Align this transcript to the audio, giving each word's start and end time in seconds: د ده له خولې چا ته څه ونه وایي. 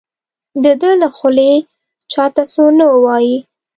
د 0.63 0.65
ده 0.81 0.91
له 1.01 1.07
خولې 1.17 1.53
چا 2.11 2.25
ته 2.35 2.41
څه 2.51 2.59
ونه 2.65 2.85
وایي. 3.05 3.37